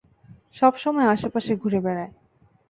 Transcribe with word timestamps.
সবসময় 0.55 1.07
আশেপাশে 1.07 1.51
ঘুরে 1.55 1.79
বেড়ায়। 1.79 2.11